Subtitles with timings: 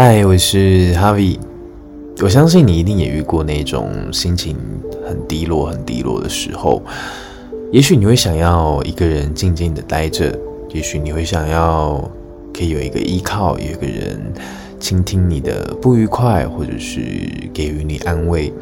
[0.00, 1.36] 嗨，我是哈维。
[2.22, 4.56] 我相信你一定也遇过那种心情
[5.04, 6.80] 很低落、很低落的时候。
[7.72, 10.32] 也许你会想要一个人静静的待着，
[10.72, 12.08] 也许你会想要
[12.54, 14.32] 可以有一个依靠，有一个人
[14.78, 17.00] 倾听你的不愉快，或者是
[17.52, 18.52] 给予你安慰。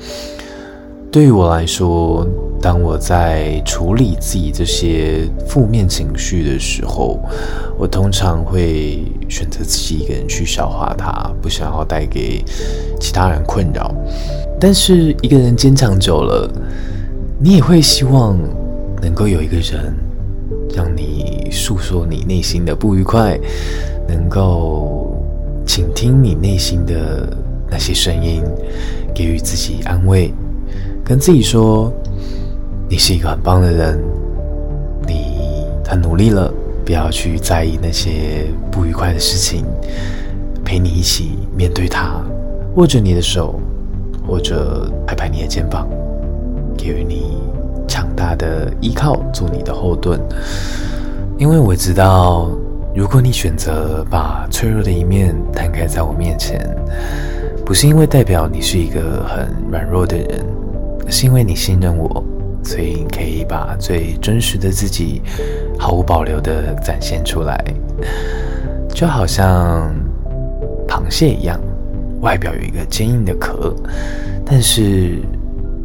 [1.17, 2.27] 对于我来说，
[2.61, 7.19] 当我在处理自己这些负面情绪的时候，
[7.79, 12.45] 我通常会选择自己一个人去消化它，不想要带给
[13.01, 13.95] 其他人困扰。
[14.61, 16.53] 但是一个人坚强久了，
[17.41, 18.39] 你也会希望
[19.01, 19.95] 能够有一个人
[20.75, 23.41] 让你诉说你内心的不愉快，
[24.07, 25.17] 能够
[25.65, 27.27] 倾听你内心的
[27.71, 28.43] 那些声音，
[29.15, 30.31] 给予自己安慰。
[31.09, 31.93] 跟自己说，
[32.89, 33.97] 你是一个很棒的人，
[35.07, 36.53] 你很努力了，
[36.85, 39.65] 不要去在意那些不愉快的事情，
[40.65, 42.21] 陪你一起面对它，
[42.75, 43.55] 握着你的手，
[44.27, 45.87] 或者拍拍你的肩膀，
[46.77, 47.39] 给予你
[47.87, 50.21] 强大的依靠，做你的后盾。
[51.39, 52.51] 因为我知道，
[52.97, 56.69] 如果你选择把脆弱的一面摊开在我面前，
[57.65, 60.45] 不是因为代表你是一个很软弱的人。
[61.09, 62.25] 是因为你信任我，
[62.63, 65.23] 所以你可以把最真实的自己
[65.79, 67.65] 毫无保留地展现出来，
[68.89, 69.95] 就好像
[70.87, 71.61] 螃蟹一样，
[72.21, 73.75] 外表有一个坚硬的壳，
[74.45, 75.19] 但是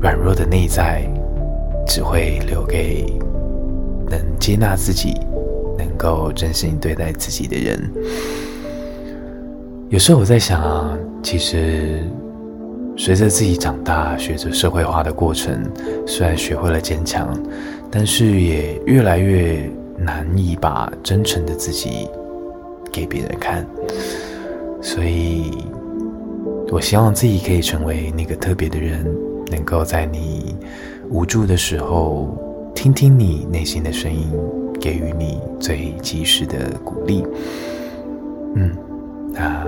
[0.02, 1.03] 软弱的内在
[1.88, 3.05] 只会留给
[4.09, 5.14] 能接纳自己、
[5.77, 7.92] 能够真心对待自己的人。
[9.89, 12.03] 有时候我在想啊，其实。
[12.97, 15.64] 随着自己长大，学着社会化的过程，
[16.06, 17.36] 虽然学会了坚强，
[17.89, 19.67] 但是也越来越
[19.98, 22.08] 难以把真诚的自己
[22.92, 23.66] 给别人看。
[24.81, 25.52] 所以，
[26.72, 29.03] 我希望自己可以成为那个特别的人，
[29.50, 30.55] 能够在你
[31.09, 32.38] 无助的时候，
[32.76, 34.27] 听听你内心的声音，
[34.80, 37.26] 给予你最及时的鼓励。
[38.55, 38.71] 嗯，
[39.33, 39.66] 那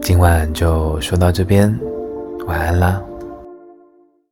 [0.00, 1.78] 今晚就说到这边。
[2.48, 3.17] 晚安了。